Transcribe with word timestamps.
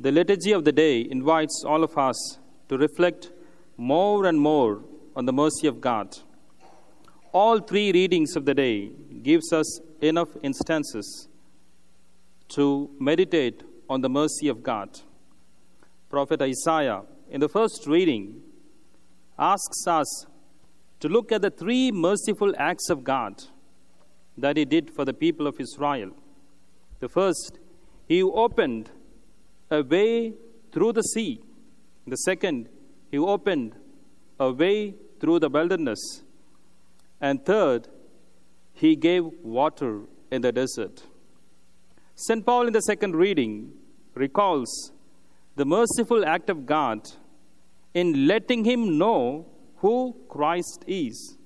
The 0.00 0.10
liturgy 0.10 0.52
of 0.52 0.64
the 0.64 0.72
day 0.72 1.06
invites 1.08 1.62
all 1.64 1.84
of 1.84 1.96
us 1.96 2.38
to 2.68 2.76
reflect 2.76 3.30
more 3.76 4.26
and 4.26 4.38
more 4.38 4.82
on 5.14 5.26
the 5.26 5.32
mercy 5.32 5.66
of 5.66 5.80
God. 5.80 6.16
All 7.32 7.58
three 7.60 7.92
readings 7.92 8.36
of 8.36 8.44
the 8.44 8.54
day 8.54 8.90
gives 9.22 9.52
us 9.52 9.80
enough 10.00 10.28
instances 10.42 11.28
to 12.48 12.90
meditate 12.98 13.62
on 13.88 14.00
the 14.00 14.08
mercy 14.08 14.48
of 14.48 14.62
God. 14.62 15.00
Prophet 16.08 16.42
Isaiah 16.42 17.02
in 17.30 17.40
the 17.40 17.48
first 17.48 17.86
reading 17.86 18.42
asks 19.38 19.86
us 19.86 20.26
to 21.00 21.08
look 21.08 21.32
at 21.32 21.42
the 21.42 21.50
three 21.50 21.90
merciful 21.90 22.54
acts 22.58 22.88
of 22.90 23.04
God 23.04 23.42
that 24.38 24.56
he 24.56 24.64
did 24.64 24.90
for 24.90 25.04
the 25.04 25.12
people 25.12 25.46
of 25.46 25.60
Israel. 25.60 26.10
The 27.00 27.08
first, 27.08 27.58
he 28.06 28.22
opened 28.22 28.90
a 29.70 29.82
way 29.82 30.34
through 30.72 30.92
the 30.92 31.02
sea. 31.02 31.42
The 32.06 32.16
second, 32.16 32.68
he 33.10 33.18
opened 33.18 33.74
a 34.38 34.50
way 34.50 34.94
through 35.20 35.38
the 35.38 35.48
wilderness. 35.48 36.22
And 37.20 37.44
third, 37.44 37.88
he 38.72 38.96
gave 38.96 39.24
water 39.42 40.02
in 40.30 40.42
the 40.42 40.52
desert. 40.52 41.02
St. 42.16 42.44
Paul, 42.44 42.66
in 42.66 42.72
the 42.72 42.80
second 42.80 43.16
reading, 43.16 43.72
recalls 44.14 44.92
the 45.56 45.64
merciful 45.64 46.24
act 46.24 46.50
of 46.50 46.66
God 46.66 47.08
in 47.94 48.26
letting 48.26 48.64
him 48.64 48.98
know 48.98 49.46
who 49.76 50.16
Christ 50.28 50.84
is. 50.86 51.38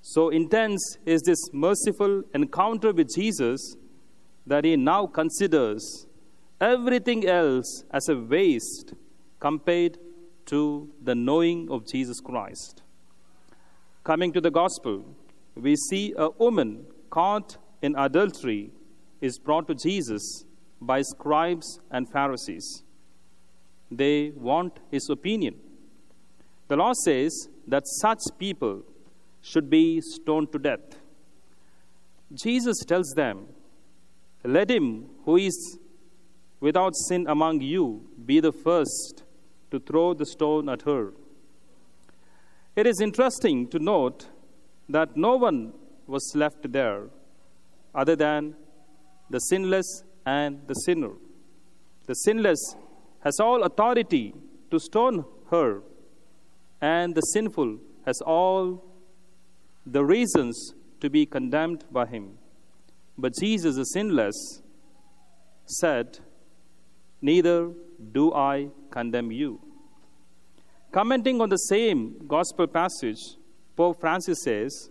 So 0.00 0.28
intense 0.28 0.98
is 1.04 1.22
this 1.22 1.38
merciful 1.52 2.22
encounter 2.32 2.92
with 2.92 3.12
Jesus 3.14 3.76
that 4.46 4.64
he 4.64 4.76
now 4.76 5.06
considers 5.06 6.05
everything 6.60 7.26
else 7.26 7.84
as 7.90 8.08
a 8.08 8.16
waste 8.16 8.94
compared 9.40 9.98
to 10.46 10.88
the 11.02 11.14
knowing 11.14 11.68
of 11.70 11.86
Jesus 11.86 12.20
Christ. 12.20 12.82
Coming 14.04 14.32
to 14.32 14.40
the 14.40 14.50
gospel, 14.50 15.04
we 15.54 15.76
see 15.76 16.14
a 16.16 16.30
woman 16.30 16.86
caught 17.10 17.56
in 17.82 17.94
adultery 17.96 18.70
is 19.20 19.38
brought 19.38 19.66
to 19.68 19.74
Jesus 19.74 20.44
by 20.80 21.02
scribes 21.02 21.80
and 21.90 22.10
Pharisees. 22.10 22.84
They 23.90 24.30
want 24.30 24.78
his 24.90 25.08
opinion. 25.10 25.56
The 26.68 26.76
law 26.76 26.92
says 26.92 27.48
that 27.66 27.86
such 27.86 28.20
people 28.38 28.82
should 29.40 29.70
be 29.70 30.00
stoned 30.00 30.52
to 30.52 30.58
death. 30.58 30.98
Jesus 32.34 32.84
tells 32.84 33.12
them, 33.14 33.46
Let 34.44 34.70
him 34.70 35.06
who 35.24 35.36
is 35.36 35.78
without 36.60 36.94
sin 36.96 37.26
among 37.28 37.60
you 37.60 38.08
be 38.24 38.40
the 38.40 38.52
first 38.52 39.24
to 39.70 39.78
throw 39.78 40.14
the 40.14 40.26
stone 40.26 40.68
at 40.68 40.82
her. 40.82 41.12
It 42.74 42.86
is 42.86 43.00
interesting 43.00 43.68
to 43.68 43.78
note 43.78 44.28
that 44.88 45.16
no 45.16 45.36
one 45.36 45.72
was 46.06 46.32
left 46.34 46.72
there 46.72 47.08
other 47.94 48.16
than 48.16 48.54
the 49.30 49.38
sinless 49.38 50.04
and 50.24 50.60
the 50.66 50.74
sinner. 50.74 51.12
The 52.06 52.14
sinless 52.14 52.76
has 53.20 53.40
all 53.40 53.64
authority 53.64 54.34
to 54.70 54.78
stone 54.78 55.24
her, 55.50 55.82
and 56.80 57.14
the 57.14 57.22
sinful 57.22 57.78
has 58.04 58.20
all 58.20 58.84
the 59.84 60.04
reasons 60.04 60.74
to 61.00 61.10
be 61.10 61.26
condemned 61.26 61.84
by 61.90 62.06
him. 62.06 62.38
But 63.18 63.32
Jesus, 63.40 63.76
the 63.76 63.84
sinless, 63.84 64.62
said, 65.64 66.18
Neither 67.28 67.72
do 68.12 68.32
I 68.32 68.68
condemn 68.90 69.32
you. 69.32 69.60
Commenting 70.92 71.40
on 71.40 71.48
the 71.48 71.62
same 71.72 72.00
gospel 72.28 72.66
passage, 72.68 73.22
Pope 73.74 74.00
Francis 74.00 74.42
says, 74.44 74.90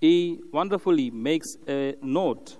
he 0.00 0.40
wonderfully 0.52 1.10
makes 1.10 1.46
a 1.68 1.94
note. 2.02 2.58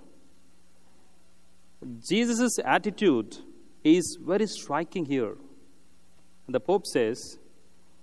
Jesus' 2.09 2.57
attitude 2.63 3.35
is 3.83 4.17
very 4.21 4.47
striking 4.47 5.05
here. 5.05 5.35
The 6.47 6.61
Pope 6.61 6.85
says, 6.85 7.19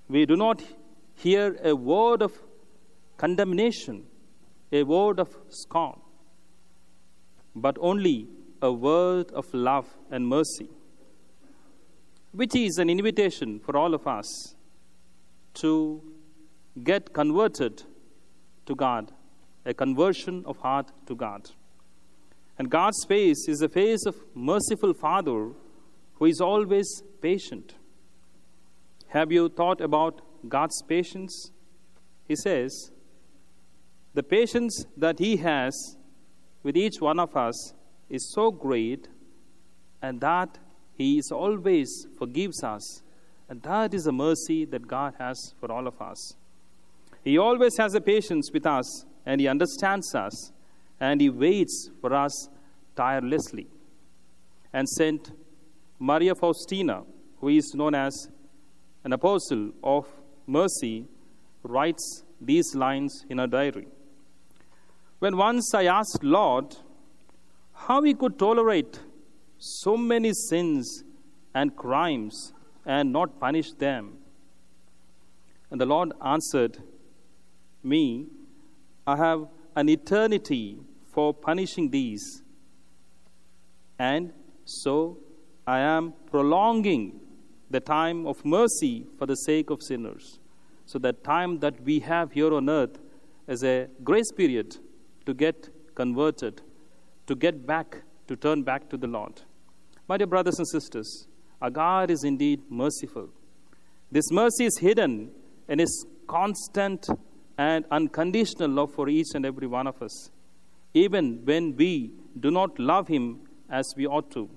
We 0.09 0.27
do 0.27 0.37
not 0.37 0.63
hear 1.15 1.57
a 1.65 1.75
word 1.75 2.21
of 2.21 2.33
condemnation, 3.17 4.05
a 4.71 4.83
word 4.83 5.19
of 5.19 5.35
scorn, 5.49 5.99
but 7.57 7.77
only 7.81 8.29
a 8.65 8.73
world 8.73 9.31
of 9.33 9.53
love 9.53 9.87
and 10.11 10.27
mercy, 10.27 10.71
which 12.33 12.57
is 12.57 12.79
an 12.79 12.89
invitation 12.89 13.59
for 13.61 13.77
all 13.77 13.93
of 13.93 14.07
us 14.07 14.55
to 15.53 16.03
get 16.83 17.13
converted 17.13 17.83
to 18.65 18.75
God, 18.75 19.13
a 19.67 19.75
conversion 19.75 20.43
of 20.47 20.57
heart 20.57 20.91
to 21.07 21.15
God. 21.15 21.51
And 22.59 22.71
God's 22.71 23.05
face 23.05 23.47
is 23.49 23.59
the 23.59 23.69
face 23.69 24.07
of 24.07 24.17
merciful 24.35 24.95
Father 24.95 25.51
who 26.15 26.25
is 26.25 26.41
always 26.41 27.03
patient. 27.21 27.75
Have 29.09 29.31
you 29.31 29.51
thought 29.51 29.83
about 29.83 30.23
God's 30.49 30.81
patience? 30.89 31.51
He 32.27 32.35
says, 32.35 32.91
the 34.15 34.23
patience 34.23 34.87
that 34.97 35.19
He 35.19 35.37
has 35.37 35.99
with 36.63 36.79
each 36.79 36.99
one 37.01 37.21
of 37.21 37.37
us 37.37 37.74
is 38.09 38.33
so 38.33 38.51
great, 38.51 39.09
and 40.03 40.21
that 40.21 40.59
He 40.97 41.19
is 41.19 41.31
always 41.33 42.07
forgives 42.19 42.63
us. 42.63 43.03
And 43.49 43.63
that 43.63 43.93
is 43.93 44.07
a 44.07 44.13
mercy 44.13 44.65
that 44.67 44.87
God 44.87 45.15
has 45.19 45.55
for 45.61 45.71
all 45.71 45.87
of 45.87 46.01
us. 46.01 46.35
He 47.23 47.39
always 47.39 47.77
has 47.79 47.95
a 47.95 48.01
patience 48.01 48.51
with 48.53 48.67
us, 48.67 49.05
and 49.27 49.41
He 49.41 49.49
understands 49.49 50.15
us, 50.15 50.53
and 51.01 51.21
He 51.21 51.31
waits 51.31 51.91
for 52.01 52.15
us 52.15 52.49
tirelessly. 52.97 53.67
And 54.73 54.89
Saint 54.89 55.33
Maria 55.99 56.35
Faustina, 56.35 57.03
who 57.41 57.49
is 57.49 57.75
known 57.75 57.95
as 57.95 58.29
an 59.05 59.13
apostle 59.13 59.71
of 59.83 60.07
mercy, 60.47 61.07
writes 61.63 62.25
these 62.41 62.75
lines 62.75 63.25
in 63.29 63.39
her 63.39 63.47
diary. 63.47 63.89
When 65.19 65.37
once 65.37 65.73
I 65.75 65.85
asked 65.85 66.23
Lord 66.23 66.77
how 67.87 68.03
he 68.03 68.15
could 68.15 68.39
tolerate 68.39 68.99
so 69.59 69.97
many 69.97 70.33
sins 70.33 71.05
and 71.55 71.77
crimes 71.77 72.53
and 72.85 73.13
not 73.13 73.39
punish 73.41 73.73
them. 73.73 74.17
And 75.71 75.81
the 75.81 75.87
Lord 75.87 76.13
answered 76.25 76.79
me, 77.83 78.27
I 79.07 79.17
have 79.17 79.47
an 79.77 79.89
eternity 79.89 80.79
for 81.13 81.35
punishing 81.35 81.91
these. 81.91 82.43
And 83.99 84.33
so 84.65 85.19
I 85.67 85.81
am 85.81 86.15
prolonging 86.31 87.21
the 87.71 87.81
time 87.81 88.27
of 88.27 88.45
mercy 88.45 89.07
for 89.19 89.27
the 89.27 89.35
sake 89.35 89.71
of 89.71 89.83
sinners. 89.83 90.39
So 90.87 90.99
that 91.01 91.25
time 91.25 91.59
that 91.61 91.81
we 91.83 92.01
have 92.01 92.33
here 92.33 92.53
on 92.55 92.69
earth 92.69 92.99
is 93.47 93.65
a 93.65 93.89
grace 94.03 94.33
period 94.33 94.77
to 95.27 95.35
get 95.35 95.71
converted, 95.95 96.63
to 97.27 97.35
get 97.35 97.67
back, 97.67 98.03
to 98.29 98.37
turn 98.37 98.63
back 98.63 98.89
to 98.91 98.97
the 98.97 99.07
Lord. 99.07 99.43
My 100.09 100.17
dear 100.17 100.27
brothers 100.27 100.59
and 100.59 100.69
sisters, 100.69 101.27
our 101.63 101.71
God 101.71 102.11
is 102.11 102.25
indeed 102.25 102.63
merciful. 102.69 103.29
This 104.11 104.31
mercy 104.31 104.67
is 104.67 104.79
hidden 104.79 105.31
in 105.69 105.79
His 105.79 106.07
constant 106.27 107.09
and 107.57 107.85
unconditional 107.91 108.71
love 108.71 108.93
for 108.93 109.09
each 109.09 109.29
and 109.35 109.47
every 109.47 109.67
one 109.67 109.87
of 109.87 110.01
us, 110.03 110.31
even 110.93 111.41
when 111.45 111.77
we 111.77 112.13
do 112.39 112.51
not 112.51 112.79
love 112.79 113.09
Him 113.09 113.41
as 113.71 113.95
we 113.97 114.07
ought 114.07 114.31
to. 114.33 114.51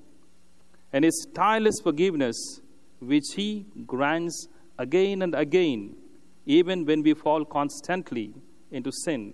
And 0.92 1.06
His 1.06 1.28
tireless 1.34 1.80
forgiveness, 1.82 2.62
which 3.00 3.34
He 3.36 3.66
grants 3.86 4.48
again 4.78 5.22
and 5.22 5.34
again, 5.34 5.96
even 6.46 6.86
when 6.86 7.04
we 7.04 7.14
fall 7.14 7.46
constantly 7.46 8.34
into 8.72 8.92
sin, 8.92 9.34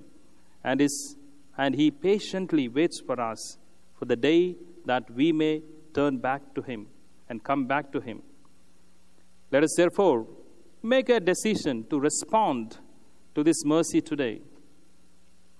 and 0.63 0.79
His 0.79 1.15
and 1.57 1.75
he 1.75 1.91
patiently 1.91 2.67
waits 2.67 3.01
for 3.05 3.19
us 3.19 3.57
for 3.97 4.05
the 4.05 4.15
day 4.15 4.55
that 4.85 5.09
we 5.11 5.31
may 5.31 5.61
turn 5.93 6.17
back 6.17 6.53
to 6.55 6.61
him 6.61 6.87
and 7.29 7.43
come 7.43 7.65
back 7.65 7.91
to 7.91 7.99
him. 7.99 8.21
Let 9.51 9.63
us 9.63 9.73
therefore 9.77 10.27
make 10.81 11.09
a 11.09 11.19
decision 11.19 11.85
to 11.89 11.99
respond 11.99 12.77
to 13.35 13.43
this 13.43 13.63
mercy 13.65 14.01
today. 14.01 14.41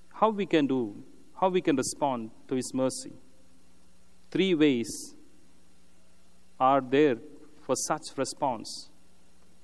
How 0.10 0.30
we 0.30 0.45
can 0.45 0.68
do, 0.68 1.04
how 1.40 1.50
we 1.50 1.62
can 1.62 1.75
respond 1.75 2.31
to 2.48 2.56
his 2.56 2.74
mercy. 2.74 3.13
Three 4.31 4.56
ways 4.56 5.16
are 6.60 6.81
there 6.81 7.18
for 7.62 7.75
such 7.75 8.01
response. 8.18 8.90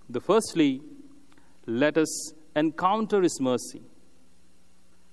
The 0.09 0.21
firstly, 0.21 0.81
let 1.65 1.97
us 1.97 2.33
encounter 2.55 3.21
his 3.21 3.39
mercy. 3.39 3.81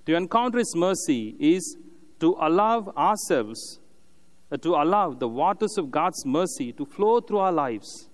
To 0.06 0.14
encounter 0.14 0.58
His 0.58 0.74
mercy 0.76 1.36
is 1.38 1.76
to 2.20 2.36
allow 2.40 2.92
ourselves 2.96 3.80
uh, 4.50 4.56
to 4.58 4.74
allow 4.76 5.10
the 5.10 5.26
waters 5.26 5.76
of 5.76 5.90
God's 5.90 6.24
mercy 6.24 6.72
to 6.74 6.86
flow 6.86 7.20
through 7.20 7.38
our 7.38 7.50
lives, 7.50 8.08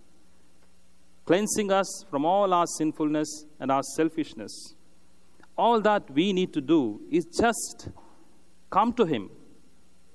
cleansing 1.27 1.71
us 1.71 2.05
from 2.11 2.25
all 2.25 2.55
our 2.55 2.67
sinfulness 2.67 3.45
and 3.61 3.71
our 3.71 3.83
selfishness. 3.97 4.75
All 5.59 5.81
that 5.83 6.11
we 6.11 6.33
need 6.33 6.55
to 6.55 6.63
do 6.63 7.03
is 7.11 7.27
just 7.27 7.91
come 8.71 8.95
to 8.95 9.05
Him, 9.05 9.29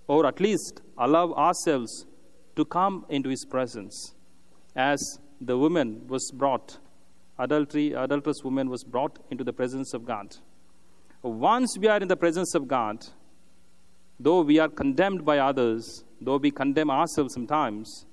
or 0.07 0.25
at 0.25 0.39
least 0.39 0.81
allow 0.97 1.33
ourselves 1.33 2.07
to 2.55 2.65
come 2.65 3.05
into 3.09 3.29
His 3.29 3.45
presence. 3.45 4.15
As 4.75 5.19
the 5.39 5.55
woman 5.55 6.07
was 6.07 6.31
brought, 6.31 6.79
adultery, 7.37 7.93
adulterous 7.93 8.43
woman 8.43 8.71
was 8.71 8.83
brought 8.83 9.19
into 9.29 9.43
the 9.43 9.53
presence 9.53 9.93
of 9.93 10.03
God. 10.03 10.35
Once 11.21 11.77
we 11.79 11.87
are 11.87 11.97
in 11.99 12.07
the 12.07 12.15
presence 12.15 12.53
of 12.53 12.67
God, 12.67 13.05
though 14.19 14.41
we 14.41 14.59
are 14.59 14.69
condemned 14.69 15.25
by 15.25 15.39
others, 15.39 16.03
though 16.21 16.37
we 16.37 16.51
condemn 16.51 16.89
ourselves 16.89 17.33
sometimes, 17.33 18.05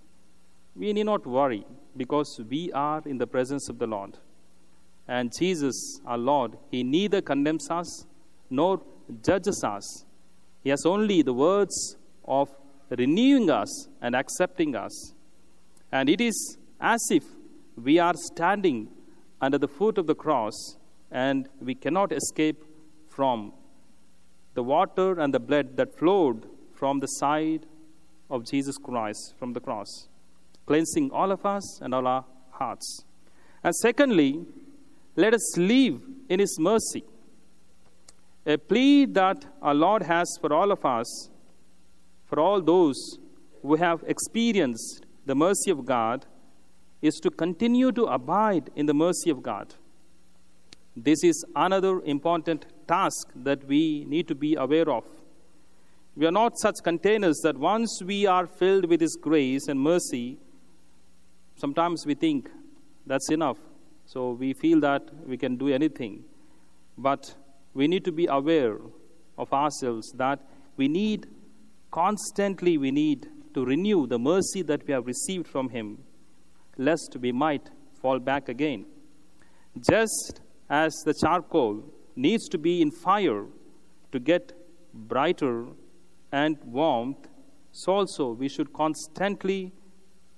we 0.75 0.93
need 0.93 1.05
not 1.07 1.27
worry 1.27 1.65
because 1.97 2.41
we 2.49 2.73
are 2.73 3.03
in 3.05 3.19
the 3.19 3.27
presence 3.27 3.69
of 3.69 3.79
the 3.79 3.87
Lord. 3.87 4.19
And 5.07 5.33
Jesus, 5.39 6.01
our 6.07 6.19
Lord, 6.19 6.57
He 6.71 6.83
neither 6.83 7.21
condemns 7.21 7.71
us 7.71 8.07
nor 8.51 8.81
judges 9.23 9.63
us. 9.63 10.05
He 10.63 10.71
has 10.71 10.87
only 10.87 11.23
the 11.23 11.35
words 11.35 11.97
of 12.25 12.49
renewing 12.91 13.51
us 13.51 13.89
and 14.01 14.17
accepting 14.17 14.75
us. 14.75 15.13
And 15.93 16.09
it 16.09 16.21
is 16.21 16.57
as 16.81 17.01
if 17.11 17.25
we 17.77 17.99
are 17.99 18.15
standing 18.15 18.89
under 19.41 19.59
the 19.59 19.69
foot 19.69 19.99
of 19.99 20.07
the 20.07 20.15
cross 20.15 20.77
and 21.11 21.49
we 21.61 21.75
cannot 21.75 22.13
escape 22.13 22.65
from 23.15 23.53
the 24.55 24.63
water 24.63 25.19
and 25.21 25.33
the 25.33 25.41
blood 25.41 25.77
that 25.77 25.97
flowed 25.99 26.47
from 26.73 27.01
the 27.01 27.07
side 27.07 27.67
of 28.31 28.45
Jesus 28.45 28.77
Christ 28.79 29.35
from 29.39 29.53
the 29.53 29.61
cross, 29.61 30.09
cleansing 30.67 31.11
all 31.13 31.31
of 31.31 31.45
us 31.47 31.81
and 31.81 31.95
all 31.95 32.07
our 32.07 32.25
hearts. 32.51 33.05
And 33.63 33.75
secondly, 33.75 34.45
let 35.17 35.35
us 35.35 35.57
live 35.57 36.01
in 36.29 36.41
His 36.41 36.57
mercy. 36.59 37.05
A 38.47 38.59
plea 38.59 39.07
that 39.07 39.47
our 39.63 39.75
Lord 39.75 40.03
has 40.03 40.29
for 40.41 40.53
all 40.53 40.71
of 40.71 40.85
us, 40.85 41.31
for 42.27 42.41
all 42.41 42.61
those 42.61 43.19
who 43.63 43.77
have 43.77 44.03
experienced 44.07 45.07
the 45.25 45.35
mercy 45.35 45.71
of 45.71 45.85
God, 45.87 46.27
is 47.01 47.15
to 47.23 47.31
continue 47.31 47.93
to 47.93 48.05
abide 48.05 48.71
in 48.75 48.87
the 48.87 48.95
mercy 48.95 49.31
of 49.31 49.43
God. 49.43 49.75
This 50.97 51.25
is 51.25 51.45
another 51.57 52.01
important 52.03 52.67
task 52.87 53.31
that 53.35 53.67
we 53.67 54.05
need 54.07 54.29
to 54.29 54.35
be 54.35 54.55
aware 54.55 54.89
of. 54.91 55.05
We 56.17 56.27
are 56.27 56.31
not 56.33 56.59
such 56.59 56.77
containers 56.85 57.41
that 57.43 57.59
once 57.59 58.01
we 58.05 58.27
are 58.27 58.47
filled 58.47 58.85
with 58.85 59.01
His 59.01 59.17
grace 59.21 59.67
and 59.67 59.81
mercy, 59.81 60.39
sometimes 61.57 62.07
we 62.07 62.15
think 62.15 62.49
that's 63.07 63.31
enough. 63.31 63.59
So 64.07 64.33
we 64.33 64.53
feel 64.53 64.81
that 64.81 65.03
we 65.27 65.37
can 65.37 65.57
do 65.57 65.69
anything. 65.69 66.25
But 66.97 67.35
we 67.75 67.89
need 67.89 68.05
to 68.05 68.13
be 68.13 68.27
aware 68.27 68.79
of 69.37 69.53
ourselves 69.53 70.13
that 70.13 70.41
we 70.77 70.89
need 70.89 71.27
constantly 71.91 72.79
we 72.79 72.91
need 72.91 73.29
to 73.55 73.65
renew 73.65 74.07
the 74.07 74.19
mercy 74.19 74.63
that 74.63 74.87
we 74.87 74.93
have 74.93 75.07
received 75.07 75.47
from 75.47 75.69
him 75.69 75.99
lest 76.77 77.17
we 77.21 77.33
might 77.33 77.71
fall 78.01 78.19
back 78.19 78.49
again 78.49 78.85
just 79.91 80.41
as 80.83 80.93
the 81.07 81.15
charcoal 81.23 81.75
needs 82.17 82.49
to 82.49 82.59
be 82.67 82.75
in 82.85 82.91
fire 82.91 83.45
to 84.13 84.19
get 84.31 84.53
brighter 85.13 85.67
and 86.33 86.57
warmth, 86.65 87.29
so 87.71 87.93
also 87.99 88.25
we 88.43 88.49
should 88.49 88.73
constantly 88.73 89.61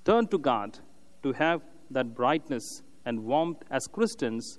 turn 0.05 0.27
to 0.29 0.39
God 0.39 0.79
to 1.23 1.33
have 1.33 1.63
that 1.91 2.15
brightness 2.15 2.83
and 3.07 3.25
warmth 3.25 3.63
as 3.71 3.87
Christians, 3.87 4.59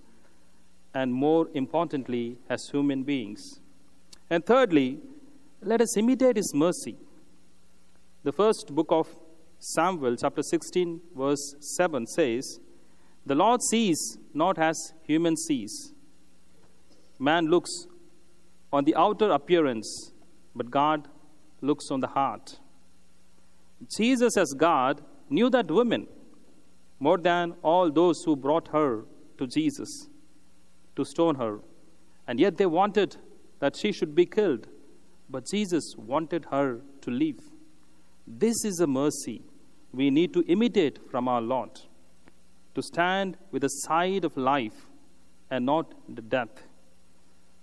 and 0.94 1.14
more 1.14 1.48
importantly, 1.54 2.38
as 2.50 2.70
human 2.72 3.04
beings. 3.04 3.42
And 4.30 4.46
thirdly, 4.46 5.00
let 5.62 5.82
us 5.82 5.96
imitate 5.98 6.38
His 6.38 6.54
mercy. 6.56 6.96
The 8.24 8.32
first 8.32 8.74
book 8.74 8.88
of 8.90 9.08
Samuel, 9.60 10.16
chapter 10.16 10.42
16, 10.42 11.02
verse 11.16 11.56
7 11.60 12.08
says, 12.08 12.60
The 13.28 13.36
Lord 13.36 13.62
sees 13.62 14.18
not 14.34 14.58
as 14.58 14.94
human 15.04 15.36
sees 15.36 15.92
Man 17.20 17.48
looks 17.48 17.88
on 18.72 18.86
the 18.86 18.96
outer 18.96 19.32
appearance, 19.32 20.14
but 20.56 20.72
God 20.72 21.10
looks 21.60 21.92
on 21.92 22.00
the 22.00 22.08
heart. 22.08 22.60
Jesus, 23.98 24.38
as 24.38 24.54
God, 24.54 25.04
knew 25.30 25.50
that 25.50 25.70
woman 25.70 26.08
more 27.00 27.18
than 27.18 27.56
all 27.64 27.92
those 27.92 28.24
who 28.24 28.38
brought 28.38 28.70
her 28.70 29.04
to 29.38 29.46
Jesus 29.46 30.08
to 30.96 31.04
stone 31.04 31.36
her. 31.36 31.60
And 32.28 32.40
yet 32.40 32.56
they 32.56 32.66
wanted 32.66 33.18
that 33.60 33.76
she 33.76 33.92
should 33.92 34.16
be 34.16 34.26
killed. 34.26 34.68
But 35.30 35.48
Jesus 35.52 35.96
wanted 35.98 36.46
her 36.46 36.80
to 37.02 37.12
live. 37.12 37.42
This 38.26 38.64
is 38.64 38.80
a 38.80 38.88
mercy 38.88 39.42
we 39.92 40.12
need 40.12 40.34
to 40.34 40.44
imitate 40.48 41.00
from 41.12 41.28
our 41.28 41.42
Lord 41.42 41.72
to 42.78 42.84
stand 42.84 43.38
with 43.52 43.64
the 43.64 43.70
side 43.70 44.24
of 44.24 44.38
life 44.38 44.86
and 45.50 45.66
not 45.66 45.96
the 46.08 46.22
death. 46.22 46.62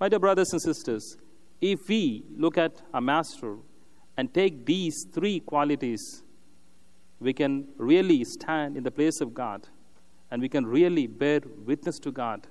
My 0.01 0.09
dear 0.09 0.19
brothers 0.19 0.53
and 0.53 0.61
sisters, 0.61 1.17
if 1.61 1.87
we 1.89 2.25
look 2.37 2.59
at 2.59 2.83
a 2.93 3.01
master 3.01 3.59
and 4.17 4.35
take 4.35 4.67
these 4.67 5.07
three 5.15 5.39
qualities, 5.39 6.25
we 7.21 7.33
can 7.33 7.69
really 7.77 8.25
stand 8.25 8.77
in 8.77 8.83
the 8.83 8.91
place 8.91 9.21
of 9.21 9.33
God 9.33 9.69
and 10.33 10.43
we 10.43 10.49
can 10.49 10.67
really 10.67 11.07
bear 11.07 11.41
witness 11.65 12.01
to 12.01 12.11
God. 12.11 12.49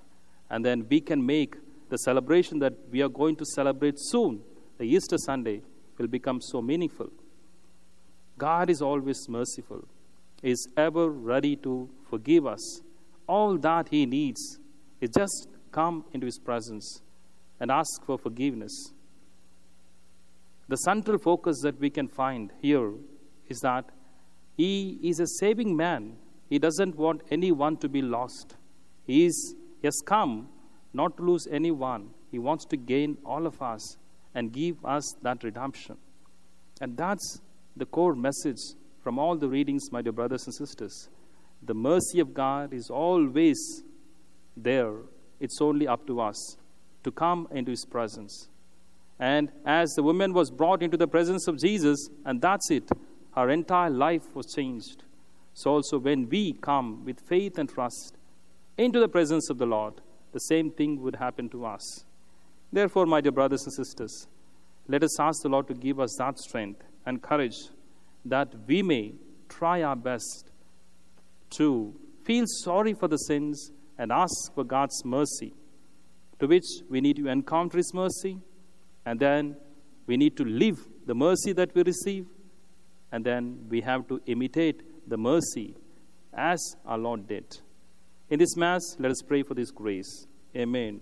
And 0.50 0.64
then 0.64 0.86
we 0.90 1.02
can 1.02 1.26
make 1.26 1.58
the 1.90 1.98
celebration 1.98 2.60
that 2.60 2.76
we 2.90 3.02
are 3.02 3.10
going 3.10 3.36
to 3.38 3.46
celebrate 3.46 3.96
soon, 3.98 4.42
the 4.78 4.86
Easter 4.86 5.18
Sunday, 5.18 5.64
will 5.98 6.08
become 6.08 6.40
so 6.40 6.62
meaningful. 6.62 7.10
God 8.38 8.70
is 8.70 8.82
always 8.82 9.28
merciful, 9.28 9.84
is 10.44 10.68
ever 10.78 11.10
ready 11.10 11.56
to 11.58 11.90
forgive 12.10 12.46
us. 12.46 12.82
All 13.28 13.58
that 13.58 13.90
He 13.90 14.06
needs 14.06 14.60
is 15.02 15.10
just 15.10 15.48
come 15.72 16.06
into 16.14 16.26
His 16.26 16.38
presence 16.38 17.02
and 17.60 17.72
ask 17.72 18.06
for 18.06 18.18
forgiveness. 18.18 18.94
The 20.68 20.78
central 20.78 21.18
focus 21.18 21.62
that 21.64 21.80
we 21.80 21.90
can 21.90 22.08
find 22.08 22.52
here 22.62 22.92
is 23.48 23.60
that 23.60 23.86
he 24.56 25.00
is 25.02 25.20
a 25.20 25.28
saving 25.28 25.76
man. 25.76 26.18
He 26.50 26.60
doesn't 26.60 26.96
want 26.96 27.22
anyone 27.32 27.78
to 27.78 27.90
be 27.90 28.02
lost. 28.02 28.56
He, 29.06 29.26
is, 29.26 29.56
he 29.82 29.88
has 29.88 30.02
come 30.06 30.50
not 30.94 31.18
to 31.18 31.24
lose 31.24 31.48
anyone. 31.52 32.12
He 32.32 32.40
wants 32.40 32.66
to 32.66 32.78
gain 32.78 33.18
all 33.26 33.48
of 33.48 33.62
us 33.62 33.98
and 34.36 34.52
give 34.52 34.84
us 34.86 35.16
that 35.22 35.44
redemption. 35.44 35.98
And 36.82 36.96
that's 36.98 37.42
the 37.76 37.86
core 37.86 38.16
message 38.16 38.60
from 39.04 39.20
all 39.20 39.36
the 39.36 39.50
readings, 39.50 39.92
my 39.92 40.02
dear 40.02 40.14
brothers 40.14 40.46
and 40.46 40.56
sisters. 40.56 41.10
The 41.62 41.74
mercy 41.74 42.20
of 42.22 42.34
God 42.34 42.74
is 42.74 42.90
always 42.90 43.84
there. 44.56 44.94
It's 45.42 45.60
only 45.62 45.88
up 45.88 46.08
to 46.08 46.22
us 46.22 46.58
to 47.04 47.12
come 47.12 47.48
into 47.52 47.72
his 47.72 47.86
presence. 47.86 48.48
And 49.20 49.52
as 49.66 49.94
the 49.94 50.04
woman 50.04 50.34
was 50.34 50.50
brought 50.50 50.82
into 50.82 50.98
the 50.98 51.08
presence 51.08 51.48
of 51.48 51.60
Jesus, 51.60 52.10
and 52.26 52.42
that's 52.42 52.72
it, 52.72 52.90
her 53.36 53.50
entire 53.50 53.90
life 53.90 54.34
was 54.34 54.54
changed. 54.54 55.04
So 55.54 55.72
also 55.72 56.00
when 56.00 56.30
we 56.30 56.54
come 56.54 57.04
with 57.04 57.20
faith 57.20 57.58
and 57.58 57.70
trust 57.70 58.16
into 58.78 59.00
the 59.00 59.08
presence 59.10 59.50
of 59.50 59.58
the 59.58 59.66
Lord, 59.66 59.96
the 60.32 60.40
same 60.40 60.72
thing 60.72 61.02
would 61.02 61.18
happen 61.18 61.50
to 61.50 61.66
us. 61.66 62.06
Therefore, 62.72 63.06
my 63.06 63.22
dear 63.22 63.32
brothers 63.32 63.64
and 63.66 63.74
sisters, 63.74 64.28
let 64.88 65.04
us 65.04 65.20
ask 65.20 65.44
the 65.44 65.50
Lord 65.50 65.68
to 65.68 65.74
give 65.74 66.00
us 66.00 66.16
that 66.18 66.40
strength 66.40 66.82
and 67.06 67.22
courage 67.22 67.56
that 68.26 68.54
we 68.68 68.82
may 68.82 69.14
try 69.50 69.82
our 69.84 69.96
best 69.96 70.52
to 71.52 71.94
feel 72.24 72.46
sorry 72.48 72.94
for 72.94 73.08
the 73.08 73.18
sins 73.18 73.72
and 73.98 74.12
ask 74.12 74.54
for 74.56 74.64
God's 74.64 75.04
mercy 75.06 75.54
to 76.40 76.48
which 76.48 76.66
we 76.90 77.00
need 77.00 77.16
to 77.18 77.28
encounter 77.28 77.78
His 77.78 77.94
mercy, 77.94 78.38
and 79.06 79.20
then 79.20 79.56
we 80.08 80.18
need 80.18 80.36
to 80.38 80.44
live 80.44 80.78
the 81.06 81.16
mercy 81.16 81.54
that 81.54 81.74
we 81.76 81.84
receive, 81.84 82.26
and 83.12 83.24
then 83.24 83.66
we 83.70 83.82
have 83.82 84.08
to 84.08 84.22
imitate 84.26 84.82
the 85.08 85.18
mercy 85.18 85.76
as 86.34 86.76
our 86.86 86.98
Lord 86.98 87.28
did. 87.28 87.46
In 88.30 88.40
this 88.40 88.58
Mass, 88.58 88.82
let 89.00 89.12
us 89.12 89.22
pray 89.22 89.44
for 89.44 89.54
this 89.54 89.72
grace. 89.72 90.28
Amen. 90.56 91.02